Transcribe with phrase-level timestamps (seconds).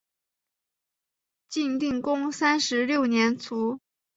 [1.47, 3.79] 晋定公三十六年卒。